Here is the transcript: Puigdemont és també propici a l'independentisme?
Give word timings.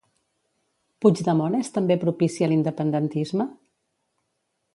Puigdemont 1.05 1.57
és 1.59 1.69
també 1.75 1.99
propici 2.05 2.47
a 2.47 2.49
l'independentisme? 2.51 3.49